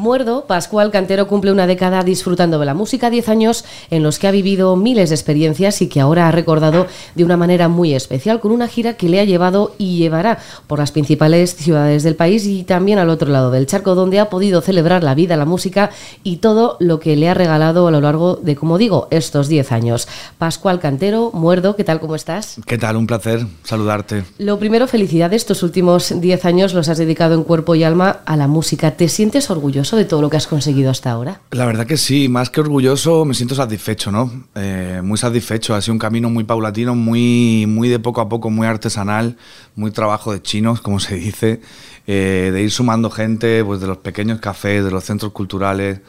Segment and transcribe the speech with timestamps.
[0.00, 4.26] Muerdo, Pascual Cantero cumple una década disfrutando de la música, 10 años en los que
[4.26, 8.40] ha vivido miles de experiencias y que ahora ha recordado de una manera muy especial
[8.40, 12.46] con una gira que le ha llevado y llevará por las principales ciudades del país
[12.46, 15.90] y también al otro lado del charco, donde ha podido celebrar la vida, la música
[16.24, 19.70] y todo lo que le ha regalado a lo largo de, como digo, estos 10
[19.70, 20.08] años.
[20.38, 22.00] Pascual Cantero, Muerdo, ¿qué tal?
[22.00, 22.56] ¿Cómo estás?
[22.66, 22.96] ¿Qué tal?
[22.96, 24.24] Un placer saludarte.
[24.38, 25.42] Lo primero, felicidades.
[25.42, 28.92] Estos últimos 10 años los has dedicado en cuerpo y alma a la música.
[28.92, 29.89] ¿Te sientes orgulloso?
[29.96, 31.40] De todo lo que has conseguido hasta ahora?
[31.50, 34.30] La verdad que sí, más que orgulloso, me siento satisfecho, ¿no?
[34.54, 35.74] Eh, muy satisfecho.
[35.74, 39.36] Ha sido un camino muy paulatino, muy, muy de poco a poco, muy artesanal,
[39.74, 41.60] muy trabajo de chinos, como se dice,
[42.06, 46.00] eh, de ir sumando gente, pues de los pequeños cafés, de los centros culturales,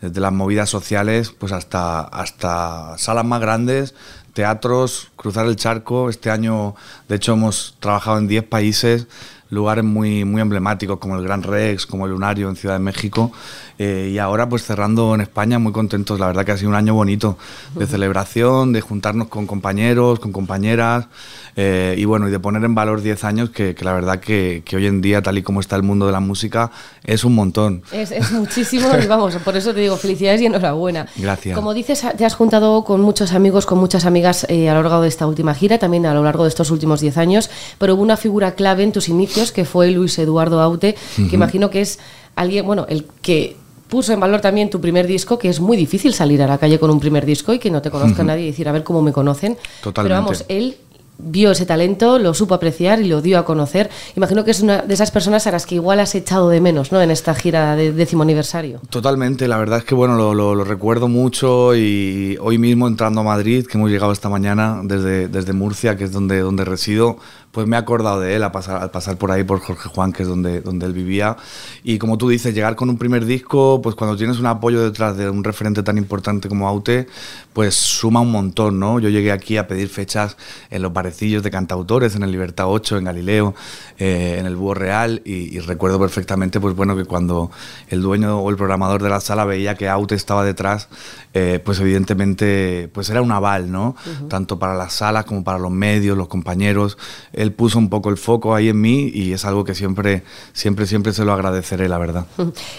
[0.00, 3.94] de las movidas sociales, pues hasta, hasta salas más grandes,
[4.34, 6.10] teatros, cruzar el charco.
[6.10, 6.74] Este año,
[7.08, 9.06] de hecho, hemos trabajado en 10 países
[9.56, 13.32] lugares muy, muy emblemáticos como el Gran Rex, como el Lunario en Ciudad de México.
[13.78, 16.76] Eh, y ahora pues cerrando en España muy contentos, la verdad que ha sido un
[16.76, 17.36] año bonito
[17.74, 21.08] de celebración, de juntarnos con compañeros, con compañeras
[21.56, 24.76] eh, y bueno, y de poner en valor 10 años que, la verdad que, que,
[24.76, 26.70] hoy en día, tal y como está el mundo de la música,
[27.04, 27.82] es un montón.
[27.92, 31.06] Es, es muchísimo y vamos, por eso te digo felicidades y enhorabuena.
[31.16, 31.54] Gracias.
[31.54, 35.02] Como dices, te has juntado con muchos amigos, con muchas amigas eh, a lo largo
[35.02, 38.02] de esta última gira, también a lo largo de estos últimos 10 años, pero hubo
[38.02, 41.98] una figura clave en tus inicios que fue Luis Eduardo Aute, que imagino que es
[42.34, 43.56] alguien, bueno, el que
[43.88, 46.78] puso en valor también tu primer disco, que es muy difícil salir a la calle
[46.78, 49.02] con un primer disco y que no te conozca nadie y decir, a ver cómo
[49.02, 49.56] me conocen.
[49.82, 50.02] Totalmente.
[50.02, 50.76] Pero vamos, él
[51.18, 53.90] vio ese talento, lo supo apreciar y lo dio a conocer.
[54.16, 56.92] Imagino que es una de esas personas a las que igual has echado de menos
[56.92, 57.00] ¿no?
[57.00, 58.80] en esta gira de décimo aniversario.
[58.90, 63.24] Totalmente, la verdad es que bueno, lo, lo, recuerdo mucho y hoy mismo entrando a
[63.24, 67.18] Madrid, que hemos llegado esta mañana desde, desde Murcia, que es donde, donde resido,
[67.56, 70.12] pues me he acordado de él al pasar, al pasar por ahí por Jorge Juan,
[70.12, 71.38] que es donde, donde él vivía.
[71.82, 75.16] Y como tú dices, llegar con un primer disco, pues cuando tienes un apoyo detrás
[75.16, 77.06] de un referente tan importante como Aute,
[77.54, 79.00] pues suma un montón, ¿no?
[79.00, 80.36] Yo llegué aquí a pedir fechas
[80.68, 83.54] en los parecillos de cantautores, en el Libertad 8, en Galileo,
[83.96, 87.50] eh, en el Búho Real, y, recuerdo perfectamente, pues bueno, que cuando
[87.88, 90.90] el dueño o el programador de la sala veía que Aute estaba detrás,
[91.32, 93.96] eh, pues evidentemente, pues era un aval, ¿no?
[94.28, 96.98] Tanto para las salas como para los medios, los compañeros
[97.46, 100.86] él puso un poco el foco ahí en mí y es algo que siempre, siempre,
[100.86, 102.26] siempre se lo agradeceré, la verdad.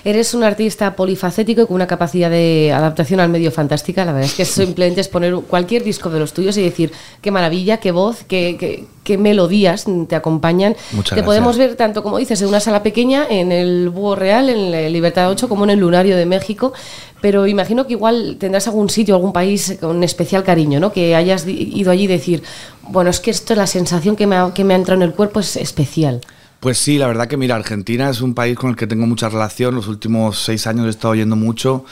[0.04, 4.06] Eres un artista polifacético y con una capacidad de adaptación al medio fantástica.
[4.06, 6.92] La verdad es que simplemente es poner cualquier disco de los tuyos y decir
[7.22, 10.76] qué maravilla, qué voz, qué, qué, melodías te acompañan.
[11.14, 14.72] te podemos ver tanto, como dices, en una sala pequeña, en el Búho Real, en
[14.72, 16.74] la Libertad 8, como en el Lunario de México.
[17.22, 20.92] Pero imagino que igual tendrás algún sitio, algún país con especial cariño, ¿no?
[20.92, 22.44] Que hayas ido allí y decir,
[22.84, 25.16] bueno, es que esto, la sensación que me ha, que me ha entrado en el
[25.16, 26.22] cuerpo es especial.
[26.60, 29.30] Pues sí, la verdad que mira, Argentina es un país con el que tengo mucha
[29.30, 29.76] relación.
[29.76, 31.86] Los últimos seis años he estado yendo mucho.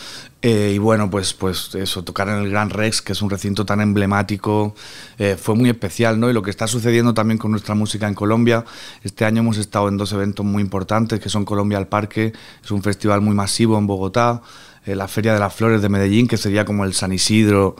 [0.47, 3.65] Eh, y bueno, pues, pues eso, tocar en el Gran Rex, que es un recinto
[3.65, 4.75] tan emblemático,
[5.17, 6.29] eh, fue muy especial, ¿no?
[6.29, 8.63] Y lo que está sucediendo también con nuestra música en Colombia.
[9.03, 12.31] Este año hemos estado en dos eventos muy importantes, que son Colombia al Parque,
[12.63, 14.43] es un festival muy masivo en Bogotá.
[14.85, 17.75] Eh, la Feria de las Flores de Medellín, que sería como el San Isidro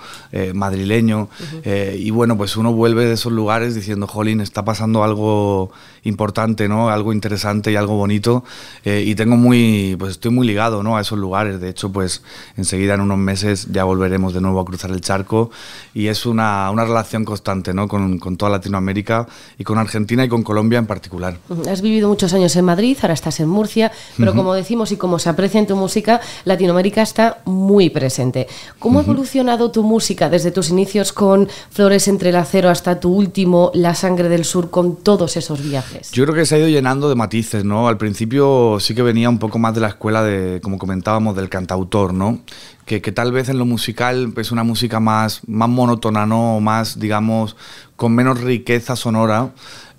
[0.55, 1.29] madrileño.
[1.63, 5.71] Y bueno, pues uno vuelve de esos lugares diciendo, jolín, está pasando algo
[6.03, 6.89] importante, ¿no?
[6.89, 8.43] Algo interesante y algo bonito.
[8.83, 10.97] y tengo muy, pues estoy muy ligado, ¿no?
[10.97, 11.61] A esos lugares.
[11.61, 12.23] De hecho, pues
[12.57, 15.51] enseguida en unos meses ya volveremos de nuevo a cruzar el charco.
[15.93, 17.87] Y es una, una relación constante, ¿no?
[17.87, 19.27] Con, con toda Latinoamérica
[19.57, 21.37] y con Argentina y con Colombia en particular.
[21.69, 25.19] Has vivido muchos años en Madrid, ahora estás en Murcia, pero como decimos y como
[25.19, 28.47] se aprecia en tu música, Latinoamérica está muy presente.
[28.79, 33.13] ¿Cómo ha evolucionado tu música desde tus inicios con Flores entre el acero hasta tu
[33.13, 36.11] último, La sangre del sur, con todos esos viajes?
[36.11, 37.87] Yo creo que se ha ido llenando de matices, ¿no?
[37.87, 41.49] Al principio sí que venía un poco más de la escuela de, como comentábamos, del
[41.49, 42.39] cantautor, ¿no?
[42.85, 46.59] Que, que, tal vez en lo musical es una música más, más monótona, ¿no?
[46.59, 47.55] Más, digamos,
[47.95, 49.51] con menos riqueza sonora.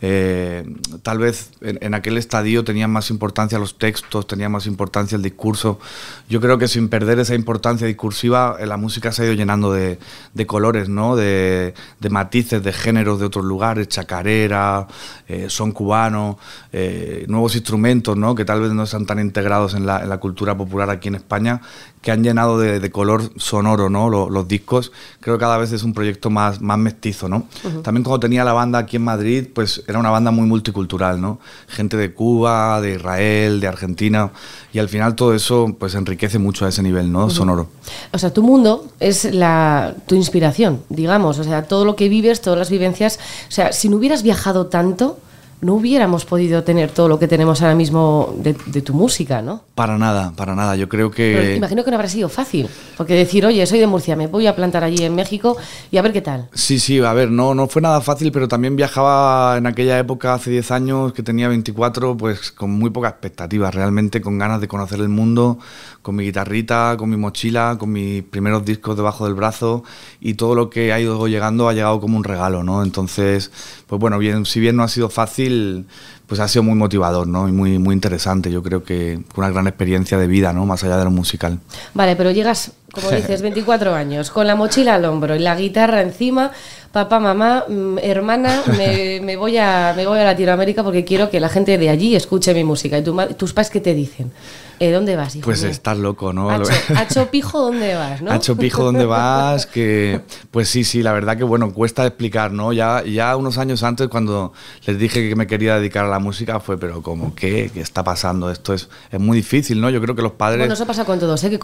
[0.02, 0.62] Eh,
[1.02, 5.78] tal vez en, aquel estadio tenían más importancia los textos, tenía más importancia el discurso.
[6.28, 9.72] Yo creo que sin perder esa importancia discursiva, eh, la música se ha ido llenando
[9.72, 9.98] de,
[10.46, 11.16] colores, ¿no?
[11.16, 11.72] de,
[12.10, 14.86] matices, de géneros de otros lugares, chacarera,
[15.28, 16.38] eh, son cubano,
[17.26, 18.34] nuevos instrumentos ¿no?
[18.34, 21.14] que tal vez no están tan integrados en la, en la cultura popular aquí en
[21.14, 21.62] España,
[22.06, 24.08] que han llenado de, color sonoro ¿no?
[24.08, 24.92] Los, discos.
[25.18, 27.28] Creo que cada vez es un proyecto más, más mestizo.
[27.28, 27.48] ¿no?
[27.82, 31.40] También cuando tenía la banda aquí en Madrid, pues era una banda muy multicultural, ¿no?
[31.66, 34.30] Gente de Cuba, de Israel, de Argentina,
[34.72, 37.28] y al final todo eso pues enriquece mucho a ese nivel, ¿no?
[37.28, 37.70] Sonoro.
[38.12, 42.40] O sea, tu mundo es la, tu inspiración, digamos, o sea, todo lo que vives,
[42.40, 43.18] todas las vivencias,
[43.48, 45.18] o sea, si no hubieras viajado tanto,
[45.60, 49.62] no hubiéramos podido tener todo lo que tenemos ahora mismo de, tu música, ¿no?
[49.74, 50.76] Para nada, para nada.
[50.76, 51.54] Yo creo que...
[51.56, 54.54] imagino que no habrá sido fácil, porque decir, oye, soy de Murcia, me voy a
[54.54, 55.56] plantar allí en México
[55.90, 56.48] y a ver qué tal.
[56.52, 60.34] Sí, sí, a ver, no, no fue nada fácil, pero también viajaba en aquella época,
[60.34, 64.68] hace 10 años, que tenía 24, pues con muy pocas expectativas, realmente con ganas de
[64.68, 65.58] conocer el mundo,
[66.02, 69.84] con mi guitarrita, con mi mochila, con mis primeros discos debajo del brazo
[70.20, 72.82] y todo lo que ha ido llegando ha llegado como un regalo, ¿no?
[72.82, 73.50] Entonces,
[73.86, 75.45] pues bueno, bien, si bien no ha sido fácil,
[76.26, 77.48] pues ha sido muy motivador, ¿no?
[77.48, 78.50] Y muy, muy interesante.
[78.50, 80.66] Yo creo que una gran experiencia de vida, ¿no?
[80.66, 81.60] Más allá de lo musical.
[81.94, 86.02] Vale, pero llegas, como dices, 24 años, con la mochila al hombro y la guitarra
[86.02, 86.50] encima.
[86.90, 91.48] Papá, mamá, mm, hermana, me, voy a, me voy a Latinoamérica porque quiero que la
[91.48, 92.98] gente de allí escuche mi música.
[92.98, 94.32] ¿Y tus padres qué te dicen?
[94.78, 96.50] Eh, ¿Dónde vas, hijo Pues estás loco, ¿no?
[96.50, 98.30] Hacho, Pijo, ¿dónde vas, no?
[98.30, 99.66] Hacho Pijo, ¿dónde vas?
[99.66, 100.20] Que,
[100.50, 102.72] pues sí, sí, la verdad que, bueno, cuesta explicar, ¿no?
[102.72, 104.52] Ya, ya unos años antes, cuando
[104.84, 107.70] les dije que me quería dedicar a la música, fue, pero como, ¿qué?
[107.72, 108.50] ¿Qué está pasando?
[108.50, 109.88] Esto es, es muy difícil, ¿no?
[109.88, 110.60] Yo creo que los padres...
[110.60, 111.50] Bueno, eso pasa con todos, ¿eh?
[111.50, 111.58] Que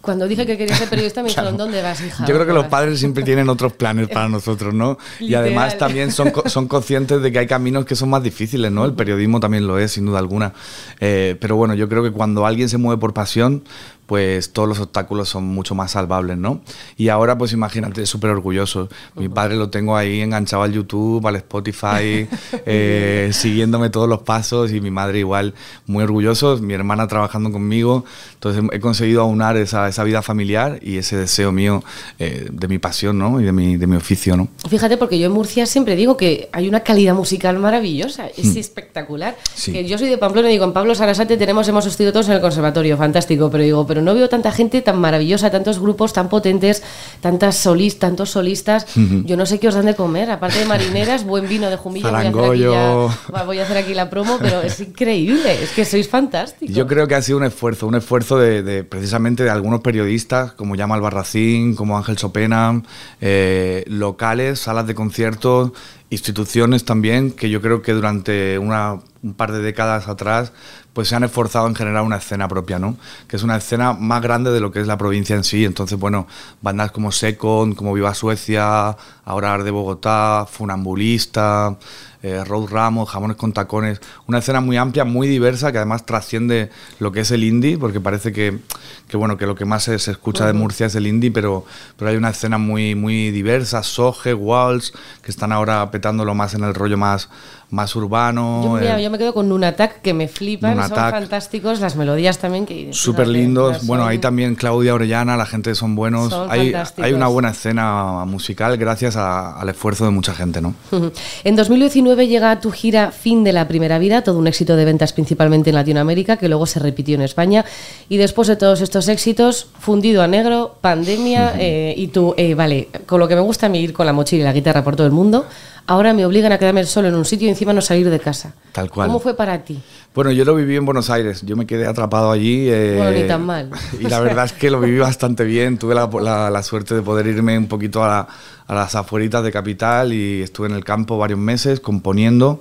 [0.00, 2.24] cuando dije que quería ser periodista me dijeron, ¿dónde vas, hija?
[2.26, 4.98] Yo creo que los padres siempre tienen otros planes para nosotros, ¿no?
[5.18, 8.84] Y además también son, son conscientes de que hay caminos que son más difíciles, ¿no?
[8.84, 10.52] El periodismo también lo es, sin duda alguna.
[11.00, 13.64] Eh, pero bueno, yo creo que cuando alguien se mueve por pasión,
[14.06, 16.60] pues todos los obstáculos son mucho más salvables, ¿no?
[16.96, 18.88] Y ahora, pues imagínate, súper orgulloso.
[19.14, 22.28] Mi padre lo tengo ahí enganchado al YouTube, al Spotify,
[22.66, 25.54] eh, siguiéndome todos los pasos y mi madre igual,
[25.86, 28.04] muy orgulloso, mi hermana trabajando conmigo.
[28.34, 31.82] Entonces he conseguido aunar esa, esa vida familiar y ese deseo mío
[32.18, 33.40] eh, de mi pasión, ¿no?
[33.40, 34.48] Y de mi, de mi oficio, ¿no?
[34.68, 38.58] Fíjate, porque yo en Murcia siempre digo que hay una calidad musical maravillosa, es mm.
[38.58, 39.36] espectacular.
[39.64, 42.34] Que yo soy de Pamplona y digo, en Pablo Sarasate tenemos, hemos estudiado todos en
[42.34, 46.28] el conservatorio, fantástico, pero digo, pero no veo tanta gente tan maravillosa, tantos grupos tan
[46.28, 46.82] potentes,
[47.20, 48.86] tantas solistas, tantos solistas.
[49.24, 52.10] Yo no sé qué os dan de comer, aparte de marineras, buen vino de Jumilla.
[52.32, 56.74] Voy a, hacer aquí la promo, pero es increíble, es que sois fantásticos.
[56.74, 60.74] Yo creo que ha sido un esfuerzo, un esfuerzo de, precisamente de algunos periodistas, como
[60.74, 62.82] llama Albarracín, como Ángel Sopena,
[63.20, 65.70] eh, locales, salas de conciertos,
[66.10, 70.52] instituciones también, que yo creo que durante una, un par de décadas atrás
[70.94, 72.96] pues se han esforzado en generar una escena propia, ¿no?
[73.26, 75.64] Que es una escena más grande de lo que es la provincia en sí.
[75.64, 76.28] Entonces, bueno,
[76.62, 81.76] bandas como Second, como Viva Suecia, ahora de Bogotá, Funambulista,
[82.22, 86.70] eh, Road Ramos, Jamones con Tacones, una escena muy amplia, muy diversa, que además trasciende
[87.00, 88.60] lo que es el indie, porque parece que,
[89.08, 91.66] que bueno, que lo que más se, escucha de Murcia es el indie, pero,
[91.98, 96.64] pero hay una escena muy, muy diversa, Soge, Walls, que están ahora petándolo más en
[96.64, 97.28] el rollo más,
[97.74, 98.62] más urbano.
[98.64, 102.64] Yo, eh, me quedo con un Attack que me flipan, son fantásticos, las melodías también
[102.64, 102.92] que...
[102.92, 107.50] Súper lindos, bueno, ahí también Claudia Orellana, la gente son buenos, hay, hay, una buena
[107.50, 110.74] escena musical gracias al esfuerzo de mucha gente, ¿no?
[111.44, 115.12] en 2019 llega tu gira Fin de la Primera Vida, todo un éxito de ventas
[115.12, 117.64] principalmente en Latinoamérica, que luego se repitió en España,
[118.08, 122.88] y después de todos estos éxitos, fundido a negro, pandemia, eh, y tú, eh, vale,
[123.06, 124.94] con lo que me gusta a mí ir con la mochila y la guitarra por
[124.94, 125.46] todo el mundo,
[125.86, 128.54] ahora me obligan a quedarme solo en un sitio y encima no salir de casa.
[128.72, 129.08] Tal cual.
[129.08, 129.80] ¿Cómo fue para ti?
[130.14, 132.68] Bueno, yo lo viví en Buenos Aires, yo me quedé atrapado allí.
[132.68, 133.70] Eh, bueno, ni tan mal.
[134.00, 136.06] Y la verdad es que lo viví bastante bien, tuve la,
[136.50, 138.28] la, suerte de poder irme un poquito a,
[138.66, 142.60] a las afueritas de Capital y estuve en el campo varios meses componiendo.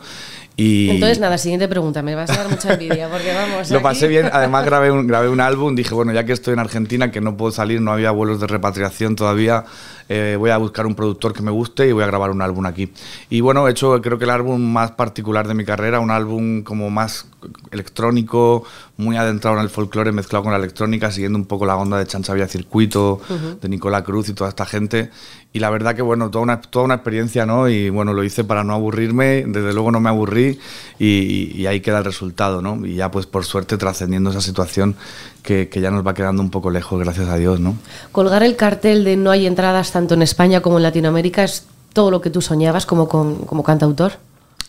[0.55, 0.89] Y...
[0.91, 3.71] Entonces, nada, siguiente pregunta, me vas a dar mucha envidia porque vamos.
[3.71, 6.59] Lo pasé bien, además grabé un, grabé un álbum, dije, bueno, ya que estoy en
[6.59, 9.65] Argentina, que no puedo salir, no había vuelos de repatriación todavía,
[10.09, 12.65] eh, voy a buscar un productor que me guste y voy a grabar un álbum
[12.67, 12.91] aquí.
[13.29, 16.61] Y bueno, he hecho creo que el álbum más particular de mi carrera, un álbum
[16.61, 17.25] como más
[17.71, 18.63] electrónico,
[18.97, 22.05] muy adentrado en el folclore mezclado con la electrónica, siguiendo un poco la onda de
[22.05, 23.21] Chancha Vía Circuito,
[23.59, 25.09] de Nicolás Cruz y toda esta gente.
[25.55, 27.69] Y la verdad que, bueno, toda una, toda una experiencia, ¿no?
[27.69, 30.59] Y bueno, lo hice para no aburrirme, desde luego no me aburrí
[30.97, 32.83] y, ahí queda el resultado, ¿no?
[32.85, 34.95] Y ya pues por suerte trascendiendo esa situación
[35.43, 37.75] que, que, ya nos va quedando un poco lejos, gracias a Dios, ¿no?
[38.11, 42.09] Colgar el cartel de no hay entradas tanto en España como en Latinoamérica es todo
[42.09, 44.13] lo que tú soñabas como, como cantautor.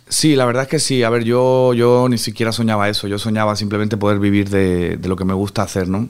[0.08, 1.02] Sí, la verdad es que sí.
[1.02, 3.08] A ver, yo, yo ni siquiera soñaba eso.
[3.08, 6.08] Yo soñaba simplemente poder vivir de, de lo que me gusta hacer, ¿no?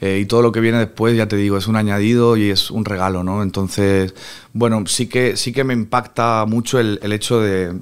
[0.00, 2.72] Eh, y todo lo que viene después, ya te digo, es un añadido y es
[2.72, 3.42] un regalo, ¿no?
[3.42, 4.14] Entonces,
[4.52, 7.78] bueno, sí que, sí que me impacta mucho el, el hecho de,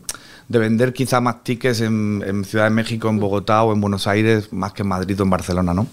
[0.49, 4.07] de, vender quizá más tickets en, en, Ciudad de México, en Bogotá o en Buenos
[4.07, 5.87] Aires, más que en Madrid o en Barcelona, ¿no?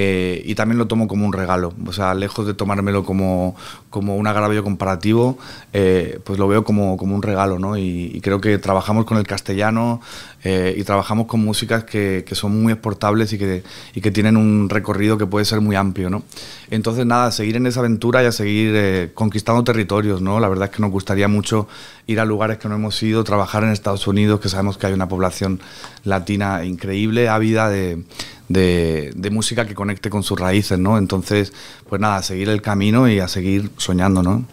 [0.00, 1.74] Eh, y también lo tomo como un regalo.
[1.84, 3.56] O sea, lejos de tomármelo como,
[3.90, 5.38] como un agravio comparativo,
[5.72, 7.76] eh, pues lo veo como, como un regalo, ¿no?
[7.76, 10.00] Y, creo que trabajamos con el castellano
[10.44, 14.36] eh, y trabajamos con músicas que, que, son muy exportables y que, y que tienen
[14.36, 16.22] un recorrido que puede ser muy amplio, ¿no?
[16.70, 20.38] Entonces, nada, seguir en esa aventura y a seguir conquistando territorios, ¿no?
[20.38, 21.66] La verdad es que nos gustaría mucho
[22.06, 24.92] ir a lugares que no hemos ido, trabajar en Estados Unidos, que sabemos que hay
[24.92, 25.60] una población
[26.04, 28.04] latina increíble, ávida de
[28.48, 30.98] de, música que conecte con sus raíces, ¿no?
[30.98, 31.52] Entonces,
[31.88, 34.44] pues nada, a seguir el camino y a seguir soñando, ¿no?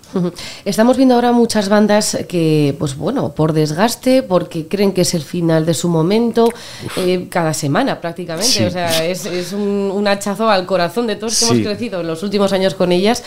[0.66, 5.24] Estamos viendo ahora muchas bandas que, pues bueno, por desgaste, porque creen que es el
[5.24, 6.50] final de su momento,
[6.98, 11.60] eh, cada semana prácticamente, o sea, es, un, hachazo al corazón de todos que hemos
[11.60, 13.24] crecido en los últimos años con ellas,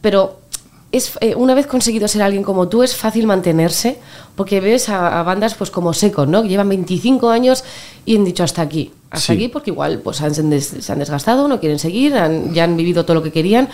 [0.00, 0.40] pero
[0.90, 3.98] es, eh, una vez conseguido ser alguien como tú, es fácil mantenerse,
[4.36, 6.42] porque ves a, bandas pues como Seco, ¿no?
[6.42, 7.64] Que llevan 25 años
[8.04, 8.92] y han dicho hasta aquí.
[9.10, 12.12] Hasta aquí porque igual pues han, se han desgastado, no quieren seguir,
[12.52, 13.68] ya han vivido todo lo que querían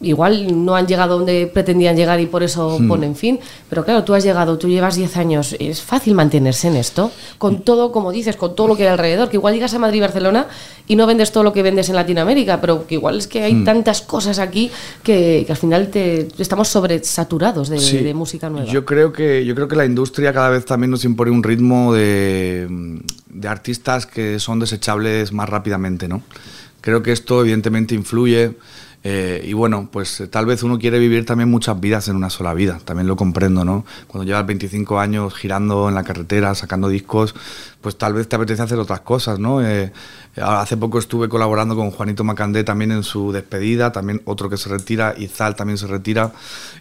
[0.00, 2.88] igual no han llegado donde pretendían llegar y por eso hmm.
[2.88, 6.76] ponen fin, pero claro, tú has llegado, tú llevas 10 años, es fácil mantenerse en
[6.76, 9.78] esto, con todo, como dices, con todo lo que hay alrededor, que igual llegas a
[9.78, 10.46] Madrid y Barcelona
[10.86, 13.54] y no vendes todo lo que vendes en Latinoamérica, pero que igual es que hay
[13.54, 13.64] hmm.
[13.64, 14.70] tantas cosas aquí
[15.02, 18.70] que, al final te, estamos sobresaturados de, de, música nueva.
[18.70, 21.92] Yo creo, que, yo creo que la industria cada vez también nos impone un ritmo
[21.92, 26.22] de, de artistas que son desechables más rápidamente, ¿no?
[26.80, 28.54] Creo que esto evidentemente influye
[29.10, 32.28] eh, y bueno, pues eh, tal vez uno quiere vivir también muchas vidas en una
[32.28, 33.86] sola vida, también lo comprendo, ¿no?
[34.06, 37.34] Cuando llevas 25 años girando en la carretera, sacando discos,
[37.80, 39.66] pues tal vez te apetece hacer otras cosas, ¿no?
[39.66, 39.94] Eh,
[40.36, 44.68] hace poco estuve colaborando con Juanito Macandé también en su despedida, también otro que se
[44.68, 46.32] retira, Izal también se retira,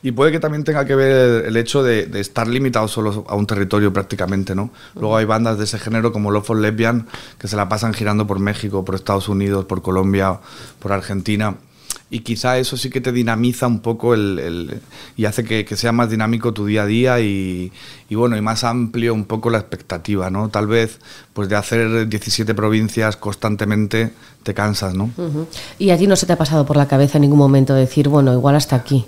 [0.01, 3.48] y puede que también tenga que ver el hecho de, estar limitado solo a un
[3.48, 4.72] territorio prácticamente, ¿no?
[4.96, 7.07] Luego hay bandas de ese género como Love for Lesbian
[7.39, 10.41] que se la pasan girando por México, por Estados Unidos, por Colombia,
[10.79, 11.55] por Argentina
[12.09, 14.79] y quizá eso sí que te dinamiza un poco el,
[15.17, 17.71] y hace que, sea más dinámico tu día a día y,
[18.09, 20.99] bueno y más amplio un poco la expectativa no tal vez
[21.33, 25.09] pues de hacer 17 provincias constantemente te cansas no
[25.77, 28.07] y a ti no se te ha pasado por la cabeza en ningún momento decir
[28.07, 29.05] bueno igual hasta aquí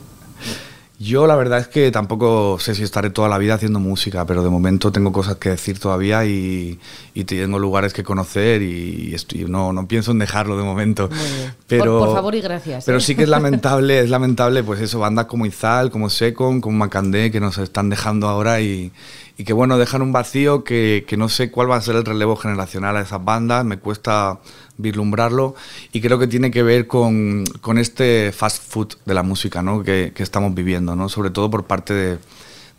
[1.01, 4.43] yo la verdad es que tampoco sé si estaré toda la vida haciendo música, pero
[4.43, 6.77] de momento tengo cosas que decir todavía y,
[7.25, 11.09] tengo lugares que conocer y, estoy, no, no pienso en dejarlo de momento.
[11.67, 12.83] Pero, por, favor y gracias.
[12.83, 13.01] Pero ¿eh?
[13.01, 17.31] sí que es lamentable, es lamentable pues eso, bandas como Izal, como Secon, como Macandé,
[17.31, 18.91] que nos están dejando ahora y,
[19.37, 22.03] y que bueno, dejan un vacío que, que, no sé cuál va a ser el
[22.03, 24.39] relevo generacional a esas bandas, me cuesta
[24.79, 25.55] vislumbrarlo
[25.91, 29.83] y creo que tiene que ver con, con este fast food de la música ¿no?
[29.83, 31.09] que, estamos viviendo, ¿no?
[31.09, 32.17] sobre todo por parte de,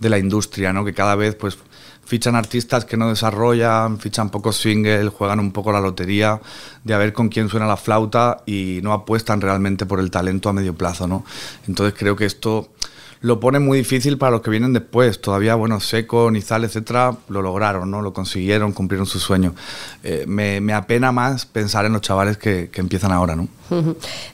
[0.00, 0.84] de, la industria, ¿no?
[0.84, 1.58] que cada vez pues,
[2.04, 6.40] fichan artistas que no desarrollan, fichan pocos singles, juegan un poco la lotería
[6.82, 10.48] de a ver con quién suena la flauta y no apuestan realmente por el talento
[10.48, 11.06] a medio plazo.
[11.06, 11.24] ¿no?
[11.68, 12.70] Entonces creo que esto
[13.20, 15.20] lo pone muy difícil para los que vienen después.
[15.20, 18.00] Todavía, bueno, Seco, Nizal, etcétera, lo lograron, ¿no?
[18.02, 19.54] Lo consiguieron, cumplieron su sueño.
[20.02, 23.48] Eh, me, me, apena más pensar en los chavales que, que empiezan ahora, ¿no?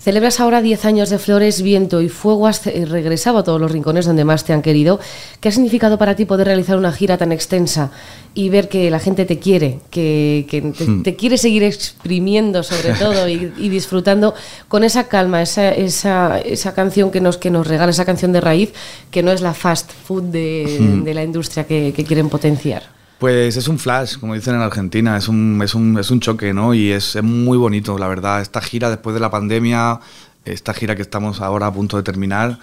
[0.01, 2.47] Celebras ahora 10 años de Flores, Viento y Fuego.
[2.47, 5.01] Has eh, regresado a todos los rincones donde más te han querido.
[5.41, 7.91] ¿Qué ha significado para ti poder realizar una gira tan extensa
[8.35, 11.03] y ver que la gente te quiere, que, hmm.
[11.03, 14.35] te, quiere seguir exprimiendo sobre todo y, disfrutando
[14.69, 18.41] con esa calma, esa, esa, esa, canción que nos, que nos regala, esa canción de
[18.41, 18.73] raíz,
[19.11, 21.05] que no es la fast food de, hmm.
[21.05, 22.96] de la industria que, que quieren potenciar?
[23.19, 26.53] Pues es un flash, como dicen en Argentina, es un, es un, es un choque,
[26.53, 26.75] ¿no?
[26.75, 28.43] Y es, es, muy bonito, la verdad.
[28.43, 30.01] Esta gira después de la pandemia,
[30.45, 32.59] esta gira que estamos ahora a punto de terminar,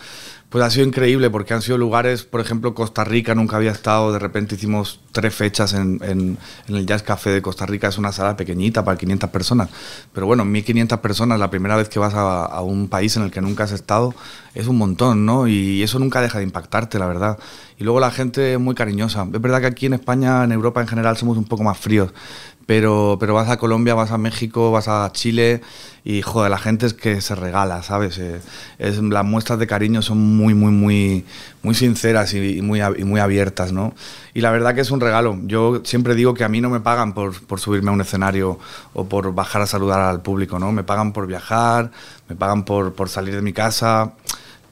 [0.53, 4.13] pues ha sido increíble porque han sido lugares, por ejemplo, Costa Rica nunca había estado,
[4.13, 8.11] de repente hicimos tres fechas en, en, el Jazz Café de Costa Rica, es una
[8.11, 9.69] sala pequeñita para 500 personas,
[10.13, 13.31] pero bueno, 1500 personas, la primera vez que vas a, a, un país en el
[13.31, 14.13] que nunca has estado,
[14.53, 15.47] es un montón, ¿no?
[15.47, 17.39] Y eso nunca deja de impactarte, la verdad.
[17.79, 19.27] Y luego la gente es muy cariñosa.
[19.33, 22.13] Es verdad que aquí en España, en Europa en general, somos un poco más fríos,
[22.65, 25.61] pero, pero vas a Colombia, vas a México, vas a Chile
[26.05, 28.17] y joder, la gente es que se regala, ¿sabes?
[28.17, 28.41] Eh,
[28.77, 31.23] es, las muestras de cariño son muy, muy, muy,
[31.61, 33.93] muy sinceras y, muy, y muy abiertas, ¿no?
[34.33, 35.39] Y la verdad que es un regalo.
[35.43, 38.59] Yo siempre digo que a mí no me pagan por, por subirme a un escenario
[38.93, 40.71] o por bajar a saludar al público, ¿no?
[40.71, 41.91] Me pagan por viajar,
[42.27, 44.13] me pagan por, por salir de mi casa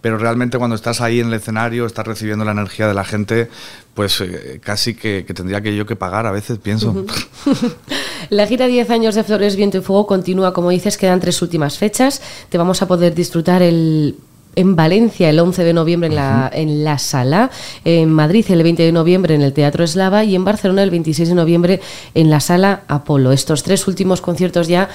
[0.02, 3.50] pero realmente cuando estás ahí en el escenario, estás recibiendo la energía de la gente,
[3.94, 7.06] pues eh, casi que, tendría que yo que pagar, a veces pienso.
[8.30, 11.78] La gira 10 años de Flores, Viento y Fuego continúa, como dices, quedan tres últimas
[11.78, 12.22] fechas.
[12.50, 14.16] Te vamos a poder disfrutar el
[14.56, 17.52] en Valencia el 11 de noviembre en la, en la sala,
[17.86, 21.30] en Madrid el 20 de noviembre en el Teatro Eslava y en Barcelona el 26
[21.30, 21.82] de noviembre
[22.14, 23.32] en la sala Apolo.
[23.32, 24.90] Estos tres últimos conciertos ya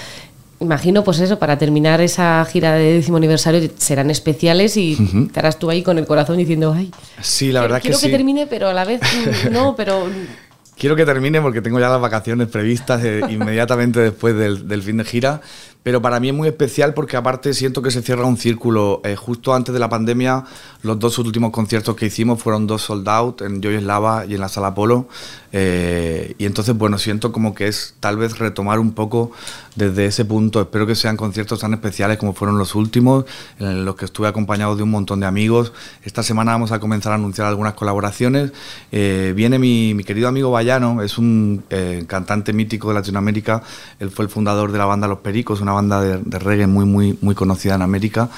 [0.61, 4.97] imagino, pues eso, para terminar esa gira de décimo aniversario serán especiales y
[5.27, 8.47] estarás tú ahí con el corazón diciendo, ay, sí, la verdad quiero que, que termine,
[8.47, 9.01] pero a la vez
[9.51, 10.07] no, pero
[10.79, 15.05] Quiero que termine porque tengo ya las vacaciones previstas eh, inmediatamente después del, fin de
[15.05, 15.41] gira,
[15.87, 19.01] pero para mí es muy especial porque aparte siento que se cierra un círculo.
[19.05, 20.43] Eh, justo antes de la pandemia,
[20.83, 24.41] los dos últimos conciertos que hicimos fueron dos sold out en Joy Lava y en
[24.41, 25.07] la Sala Polo.
[25.59, 29.33] Eh, y entonces, bueno, siento como que es tal vez retomar un poco
[29.75, 30.61] desde ese punto.
[30.61, 33.25] Espero que sean conciertos tan especiales como fueron los últimos,
[33.59, 35.73] en los que estuve acompañado de un montón de amigos.
[36.05, 38.53] Esta semana vamos a comenzar a anunciar algunas colaboraciones.
[38.93, 43.63] Eh, viene mi, querido amigo Bayano, es un eh, cantante mítico de Latinoamérica.
[43.99, 46.85] Él fue el fundador de la banda Los Pericos, una banda de, de reggae muy,
[46.85, 48.29] muy, muy conocida en América.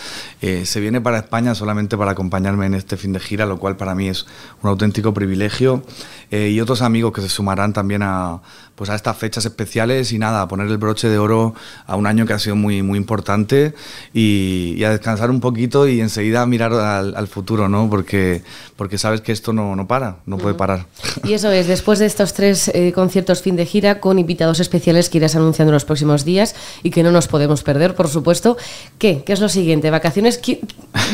[0.40, 3.96] se viene para España solamente para acompañarme en este fin de gira, lo cual para
[3.96, 4.24] mí es
[4.62, 5.82] un auténtico privilegio.
[6.30, 8.40] y otros amigos que se sumarán también a,
[8.78, 11.52] pues a estas fechas especiales y nada, a poner el broche de oro
[11.86, 13.74] a un año que ha sido muy, muy importante
[14.14, 17.90] y, a descansar un poquito y enseguida mirar al, futuro, ¿no?
[17.90, 18.42] Porque,
[18.76, 20.86] porque sabes que esto no, no para, no puede parar.
[21.24, 25.08] Y eso es, después de estos tres eh, conciertos fin de gira con invitados especiales
[25.08, 28.56] que irás anunciando en los próximos días y que no nos podemos perder, por supuesto,
[28.98, 29.24] ¿qué?
[29.26, 29.90] ¿Qué es lo siguiente?
[29.90, 30.40] ¿Vacaciones?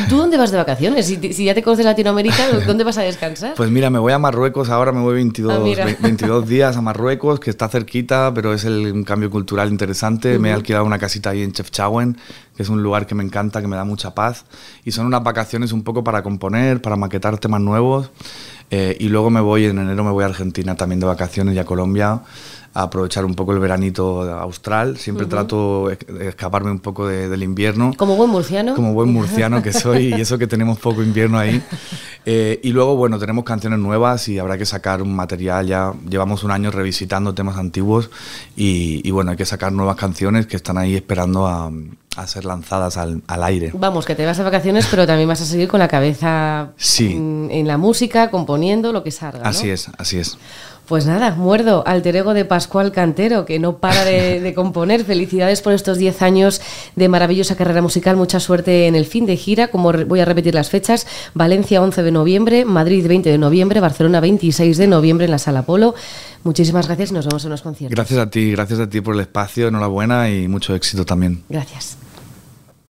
[0.07, 1.07] ¿Tú dónde vas de vacaciones?
[1.07, 3.55] Si, si ya te conoces Latinoamérica, ¿dónde vas a descansar?
[3.55, 7.39] Pues mira, me voy a Marruecos, ahora me voy 22, 22 ah, días a Marruecos,
[7.39, 10.39] que está cerquita, pero es el, un cambio cultural interesante.
[10.39, 12.17] Me he alquilado una casita ahí en Chefchaouen,
[12.55, 14.45] que es un lugar que me encanta, que me da mucha paz.
[14.83, 18.11] Y son unas vacaciones un poco para componer, para maquetar temas nuevos.
[18.71, 21.59] Eh, y luego me voy, en enero me voy a Argentina también de vacaciones y
[21.59, 22.21] a Colombia
[22.75, 24.97] a aprovechar un poco el veranito austral.
[24.97, 27.93] Siempre trato de escaparme un poco del invierno.
[27.97, 28.75] Como buen murciano.
[28.75, 31.63] Como buen murciano que soy, y eso que tenemos poco invierno ahí.
[32.27, 35.67] Eh, y luego, bueno, tenemos canciones nuevas y habrá que sacar un material.
[35.67, 38.09] Ya llevamos un año revisitando temas antiguos
[38.55, 41.71] y, bueno, hay que sacar nuevas canciones que están ahí esperando a,
[42.25, 43.69] ser lanzadas al, aire.
[43.75, 47.67] Vamos, que te vas a vacaciones, pero también vas a seguir con la cabeza en,
[47.67, 49.47] la música, componiendo lo que salga.
[49.47, 50.39] Así es, así es.
[50.87, 55.03] Pues nada, muerdo, alter ego de Pascual Cantero, que no para de, componer.
[55.03, 56.61] Felicidades por estos 10 años
[56.95, 58.15] de maravillosa carrera musical.
[58.15, 61.07] Mucha suerte en el fin de gira, como voy a repetir las fechas.
[61.33, 65.63] Valencia 11 de noviembre, Madrid 20 de noviembre, Barcelona 26 de noviembre en la Sala
[65.63, 65.95] Polo.
[66.43, 67.95] Muchísimas gracias y nos vemos en los conciertos.
[67.95, 71.43] Gracias a ti, gracias a ti por el espacio, enhorabuena y mucho éxito también.
[71.49, 71.97] Gracias.